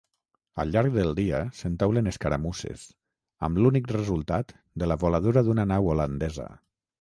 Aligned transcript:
Al 0.61 0.69
llarg 0.75 0.93
del 0.99 1.11
dia 1.19 1.41
s'entaulen 1.57 2.11
escaramusses, 2.11 2.85
amb 3.49 3.61
l'únic 3.65 3.91
resultat 3.97 4.55
de 4.85 4.89
la 4.93 4.99
voladura 5.05 5.45
d'una 5.51 5.67
nau 5.75 5.93
holandesa. 5.95 6.49